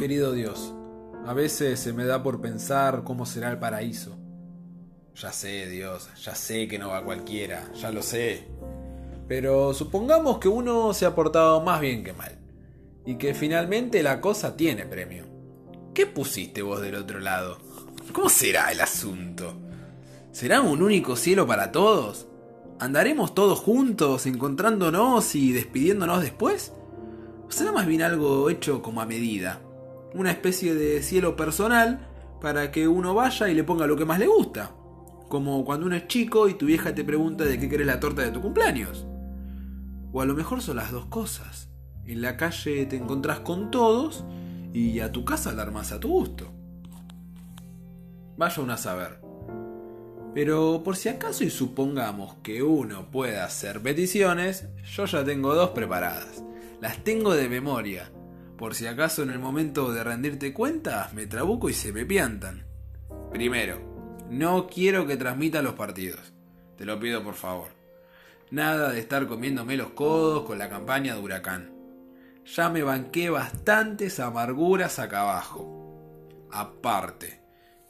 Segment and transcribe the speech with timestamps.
[0.00, 0.72] Querido Dios,
[1.26, 4.16] a veces se me da por pensar cómo será el paraíso.
[5.14, 8.48] Ya sé, Dios, ya sé que no va cualquiera, ya lo sé.
[9.28, 12.38] Pero supongamos que uno se ha portado más bien que mal.
[13.04, 15.26] Y que finalmente la cosa tiene premio.
[15.92, 17.58] ¿Qué pusiste vos del otro lado?
[18.14, 19.52] ¿Cómo será el asunto?
[20.32, 22.26] ¿Será un único cielo para todos?
[22.78, 26.72] ¿Andaremos todos juntos, encontrándonos y despidiéndonos después?
[27.46, 29.60] ¿O será más bien algo hecho como a medida?
[30.14, 32.08] Una especie de cielo personal
[32.40, 34.72] para que uno vaya y le ponga lo que más le gusta.
[35.28, 38.22] Como cuando uno es chico y tu vieja te pregunta de qué querés la torta
[38.22, 39.06] de tu cumpleaños.
[40.12, 41.70] O a lo mejor son las dos cosas.
[42.04, 44.24] En la calle te encontrás con todos
[44.72, 46.50] y a tu casa la armas a tu gusto.
[48.36, 49.20] Vaya uno a saber.
[50.34, 55.70] Pero por si acaso y supongamos que uno pueda hacer peticiones, yo ya tengo dos
[55.70, 56.42] preparadas.
[56.80, 58.10] Las tengo de memoria.
[58.60, 62.66] Por si acaso en el momento de rendirte cuentas me trabuco y se me piantan.
[63.32, 63.80] Primero,
[64.28, 66.34] no quiero que transmita los partidos.
[66.76, 67.68] Te lo pido por favor.
[68.50, 71.72] Nada de estar comiéndome los codos con la campaña de huracán.
[72.44, 76.46] Ya me banqué bastantes amarguras acá abajo.
[76.52, 77.40] Aparte,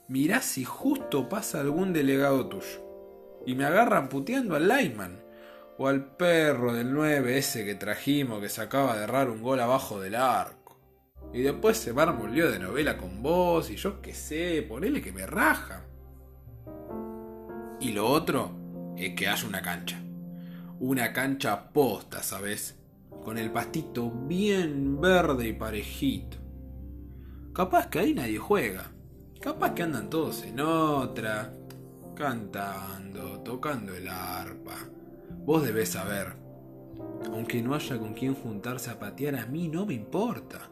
[0.07, 2.87] mirá si justo pasa algún delegado tuyo.
[3.45, 5.21] Y me agarran puteando al Lyman.
[5.79, 9.59] O al perro del 9 ese que trajimos que se acaba de errar un gol
[9.59, 10.60] abajo del arco.
[11.33, 15.27] Y después se arma de novela con vos y yo qué sé, ponele que me
[15.27, 15.85] raja.
[17.81, 20.01] Y lo otro es que haya una cancha.
[20.81, 22.79] Una cancha posta, ¿sabes?
[23.25, 26.39] Con el pastito bien verde y parejito.
[27.53, 28.91] Capaz que ahí nadie juega
[29.41, 31.55] Capaz que andan todos en otra,
[32.15, 34.77] cantando, tocando el arpa.
[35.47, 36.37] Vos debés saber.
[37.25, 40.69] Aunque no haya con quien juntarse a patear, a mí no me importa.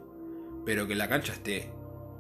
[0.69, 1.71] Pero que la cancha esté.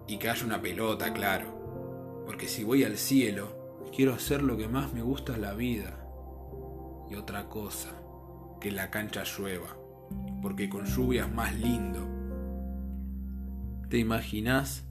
[0.06, 2.25] Y que haya una pelota, claro.
[2.25, 6.03] Porque si voy al cielo, quiero hacer lo que más me gusta en la vida.
[7.10, 7.91] Y otra cosa,
[8.59, 9.76] que la cancha llueva.
[10.41, 12.09] Porque con lluvia es más lindo.
[13.91, 14.86] ¿Te imaginás?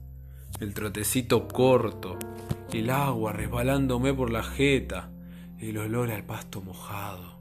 [0.60, 2.16] el trotecito corto,
[2.72, 5.10] el agua resbalándome por la jeta,
[5.58, 7.40] el olor al pasto mojado,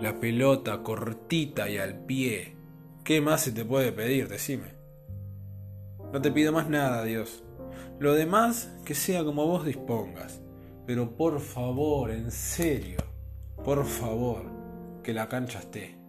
[0.00, 2.56] la pelota cortita y al pie.
[3.04, 4.28] ¿Qué más se te puede pedir?
[4.28, 4.81] Decime.
[6.12, 7.42] No te pido más nada, Dios.
[7.98, 10.42] Lo demás, que sea como vos dispongas.
[10.86, 12.98] Pero por favor, en serio,
[13.64, 14.44] por favor,
[15.02, 16.01] que la cancha esté.